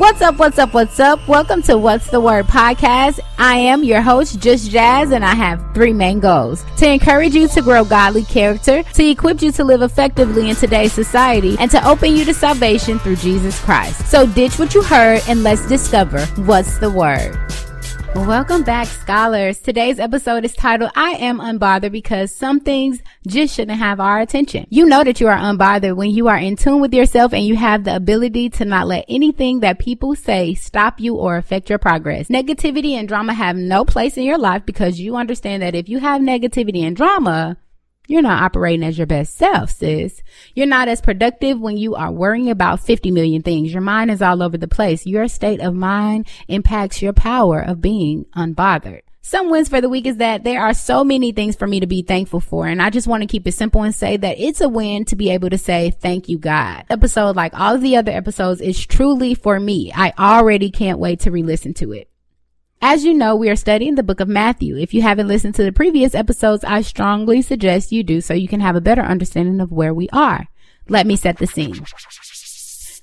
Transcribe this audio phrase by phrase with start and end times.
[0.00, 1.28] What's up, what's up, what's up?
[1.28, 3.20] Welcome to What's the Word podcast.
[3.36, 6.64] I am your host, Just Jazz, and I have three main goals.
[6.78, 10.94] To encourage you to grow godly character, to equip you to live effectively in today's
[10.94, 14.10] society, and to open you to salvation through Jesus Christ.
[14.10, 17.36] So ditch what you heard and let's discover what's the Word.
[18.14, 19.60] Welcome back, scholars.
[19.60, 24.66] Today's episode is titled, I am unbothered because some things just shouldn't have our attention.
[24.68, 27.54] You know that you are unbothered when you are in tune with yourself and you
[27.54, 31.78] have the ability to not let anything that people say stop you or affect your
[31.78, 32.28] progress.
[32.28, 36.00] Negativity and drama have no place in your life because you understand that if you
[36.00, 37.58] have negativity and drama,
[38.10, 40.20] you're not operating as your best self, sis.
[40.56, 43.72] You're not as productive when you are worrying about 50 million things.
[43.72, 45.06] Your mind is all over the place.
[45.06, 49.02] Your state of mind impacts your power of being unbothered.
[49.22, 51.86] Some wins for the week is that there are so many things for me to
[51.86, 52.66] be thankful for.
[52.66, 55.14] And I just want to keep it simple and say that it's a win to
[55.14, 56.86] be able to say, thank you, God.
[56.90, 59.92] Episode like all of the other episodes is truly for me.
[59.94, 62.10] I already can't wait to re-listen to it.
[62.82, 64.78] As you know, we are studying the book of Matthew.
[64.78, 68.48] If you haven't listened to the previous episodes, I strongly suggest you do so you
[68.48, 70.48] can have a better understanding of where we are.
[70.88, 71.84] Let me set the scene.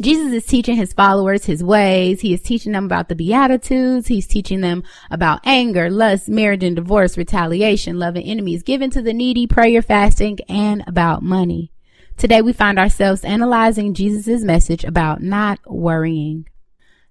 [0.00, 2.20] Jesus is teaching his followers his ways.
[2.20, 4.08] He is teaching them about the Beatitudes.
[4.08, 9.12] He's teaching them about anger, lust, marriage and divorce, retaliation, loving enemies, giving to the
[9.12, 11.70] needy, prayer, fasting, and about money.
[12.16, 16.46] Today we find ourselves analyzing Jesus' message about not worrying.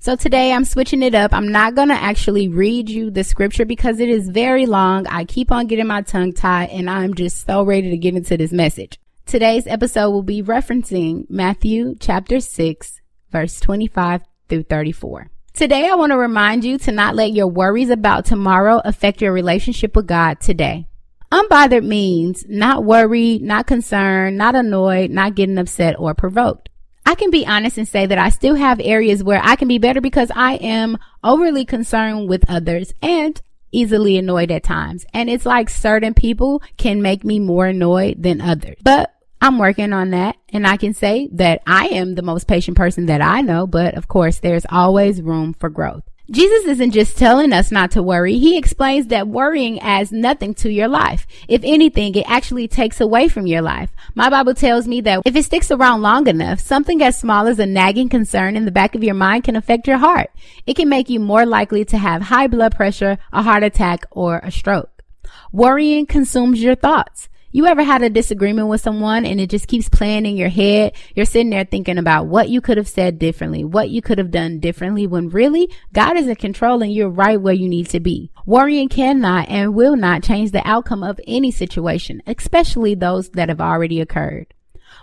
[0.00, 1.34] So today I'm switching it up.
[1.34, 5.08] I'm not going to actually read you the scripture because it is very long.
[5.08, 8.36] I keep on getting my tongue tied and I'm just so ready to get into
[8.36, 9.00] this message.
[9.26, 13.00] Today's episode will be referencing Matthew chapter 6
[13.32, 15.32] verse 25 through 34.
[15.52, 19.32] Today I want to remind you to not let your worries about tomorrow affect your
[19.32, 20.86] relationship with God today.
[21.32, 26.68] Unbothered means not worried, not concerned, not annoyed, not getting upset or provoked.
[27.08, 29.78] I can be honest and say that I still have areas where I can be
[29.78, 33.40] better because I am overly concerned with others and
[33.72, 35.06] easily annoyed at times.
[35.14, 38.76] And it's like certain people can make me more annoyed than others.
[38.82, 39.10] But
[39.40, 43.06] I'm working on that and I can say that I am the most patient person
[43.06, 46.02] that I know, but of course there's always room for growth.
[46.30, 48.38] Jesus isn't just telling us not to worry.
[48.38, 51.26] He explains that worrying adds nothing to your life.
[51.48, 53.90] If anything, it actually takes away from your life.
[54.14, 57.58] My Bible tells me that if it sticks around long enough, something as small as
[57.58, 60.30] a nagging concern in the back of your mind can affect your heart.
[60.66, 64.40] It can make you more likely to have high blood pressure, a heart attack, or
[64.42, 65.02] a stroke.
[65.50, 67.30] Worrying consumes your thoughts.
[67.50, 70.92] You ever had a disagreement with someone and it just keeps playing in your head?
[71.14, 74.30] You're sitting there thinking about what you could have said differently, what you could have
[74.30, 78.00] done differently when really God is in control and you're right where you need to
[78.00, 78.30] be.
[78.44, 83.62] Worrying cannot and will not change the outcome of any situation, especially those that have
[83.62, 84.52] already occurred.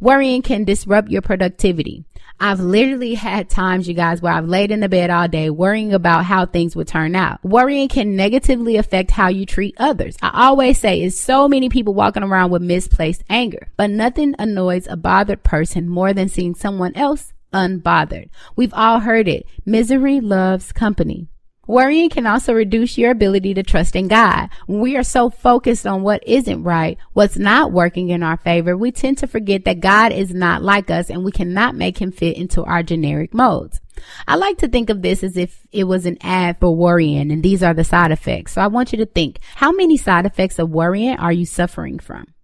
[0.00, 2.06] Worrying can disrupt your productivity.
[2.40, 5.92] I've literally had times, you guys, where I've laid in the bed all day worrying
[5.92, 7.44] about how things would turn out.
[7.44, 10.16] Worrying can negatively affect how you treat others.
[10.22, 14.86] I always say it's so many people walking around with misplaced anger, but nothing annoys
[14.86, 18.30] a bothered person more than seeing someone else unbothered.
[18.56, 19.46] We've all heard it.
[19.64, 21.28] Misery loves company.
[21.70, 24.48] Worrying can also reduce your ability to trust in God.
[24.66, 28.76] When we are so focused on what isn't right, what's not working in our favor,
[28.76, 32.10] we tend to forget that God is not like us and we cannot make him
[32.10, 33.80] fit into our generic modes.
[34.26, 37.40] I like to think of this as if it was an ad for worrying and
[37.40, 38.54] these are the side effects.
[38.54, 42.00] So I want you to think, how many side effects of worrying are you suffering
[42.00, 42.34] from?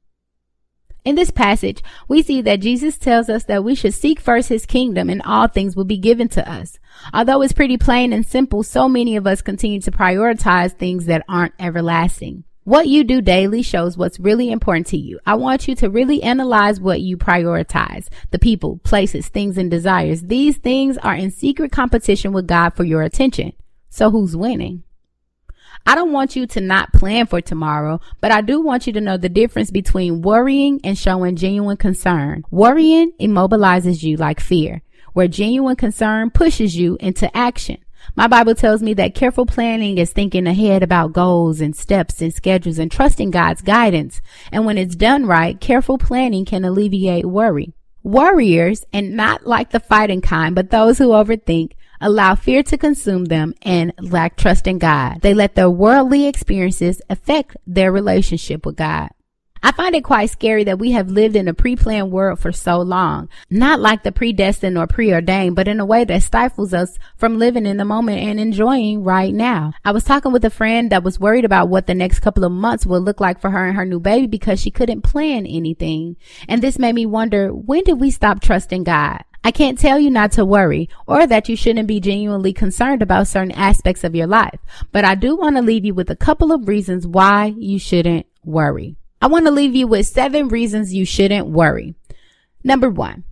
[1.07, 4.67] In this passage, we see that Jesus tells us that we should seek first his
[4.67, 6.81] kingdom and all things will be given to us.
[7.15, 11.25] Although it's pretty plain and simple, so many of us continue to prioritize things that
[11.29, 12.43] aren't everlasting.
[12.65, 15.21] What you do daily shows what's really important to you.
[15.25, 18.09] I want you to really analyze what you prioritize.
[18.33, 20.23] The people, places, things, and desires.
[20.23, 23.53] These things are in secret competition with God for your attention.
[23.91, 24.83] So who's winning?
[25.89, 29.01] I don't want you to not plan for tomorrow, but I do want you to
[29.01, 32.45] know the difference between worrying and showing genuine concern.
[32.51, 34.83] Worrying immobilizes you like fear,
[35.13, 37.79] where genuine concern pushes you into action.
[38.17, 42.35] My Bible tells me that careful planning is thinking ahead about goals and steps and
[42.35, 44.21] schedules and trusting God's guidance.
[44.51, 47.75] And when it's done right, careful planning can alleviate worry.
[48.03, 53.27] Worriers, and not like the fighting kind, but those who overthink, allow fear to consume
[53.27, 55.21] them and lack trust in God.
[55.23, 59.11] They let their worldly experiences affect their relationship with God.
[59.63, 62.79] I find it quite scary that we have lived in a pre-planned world for so
[62.79, 63.29] long.
[63.51, 67.67] Not like the predestined or preordained, but in a way that stifles us from living
[67.67, 69.73] in the moment and enjoying right now.
[69.85, 72.53] I was talking with a friend that was worried about what the next couple of
[72.53, 76.17] months would look like for her and her new baby because she couldn't plan anything.
[76.49, 79.25] And this made me wonder, when did we stop trusting God?
[79.47, 83.29] I can't tell you not to worry or that you shouldn't be genuinely concerned about
[83.29, 84.59] certain aspects of your life,
[84.91, 88.27] but I do want to leave you with a couple of reasons why you shouldn't
[88.45, 88.97] worry.
[89.23, 91.95] I want to leave you with seven reasons you shouldn't worry.
[92.65, 93.23] Number one,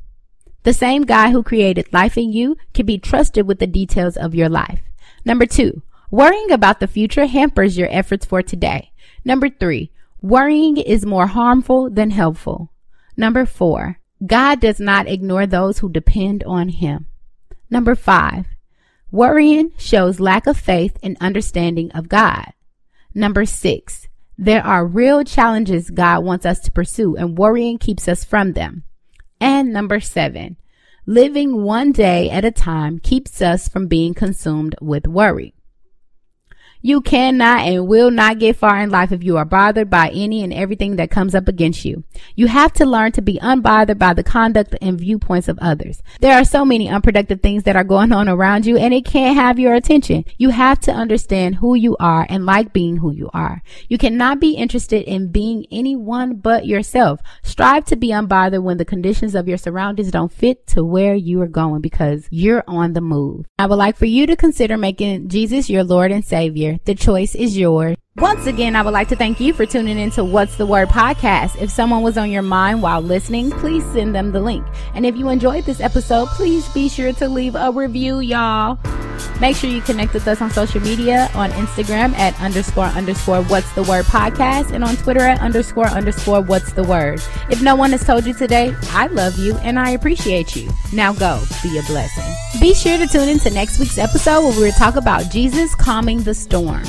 [0.62, 4.36] the same guy who created life in you can be trusted with the details of
[4.36, 4.82] your life.
[5.24, 5.82] Number two,
[6.12, 8.92] worrying about the future hampers your efforts for today.
[9.24, 9.90] Number three,
[10.22, 12.70] worrying is more harmful than helpful.
[13.16, 17.06] Number four, God does not ignore those who depend on him.
[17.68, 18.46] Number five,
[19.10, 22.52] worrying shows lack of faith and understanding of God.
[23.14, 28.24] Number six, there are real challenges God wants us to pursue and worrying keeps us
[28.24, 28.84] from them.
[29.40, 30.56] And number seven,
[31.06, 35.54] living one day at a time keeps us from being consumed with worry.
[36.86, 40.42] You cannot and will not get far in life if you are bothered by any
[40.42, 42.04] and everything that comes up against you.
[42.36, 46.02] You have to learn to be unbothered by the conduct and viewpoints of others.
[46.20, 49.34] There are so many unproductive things that are going on around you and it can't
[49.34, 50.26] have your attention.
[50.36, 53.62] You have to understand who you are and like being who you are.
[53.88, 57.18] You cannot be interested in being anyone but yourself.
[57.42, 61.40] Strive to be unbothered when the conditions of your surroundings don't fit to where you
[61.40, 63.46] are going because you're on the move.
[63.58, 67.34] I would like for you to consider making Jesus your Lord and Savior the choice
[67.34, 67.96] is yours.
[68.16, 71.60] Once again, I would like to thank you for tuning into What's the Word podcast.
[71.60, 74.64] If someone was on your mind while listening, please send them the link.
[74.94, 78.78] And if you enjoyed this episode, please be sure to leave a review, y'all.
[79.40, 83.72] Make sure you connect with us on social media on Instagram at underscore underscore what's
[83.72, 87.20] the word podcast and on Twitter at underscore underscore what's the word.
[87.50, 90.70] If no one has told you today, I love you and I appreciate you.
[90.92, 92.43] Now go be a blessing.
[92.60, 95.74] Be sure to tune in to next week's episode where we will talk about Jesus
[95.74, 96.84] calming the storm.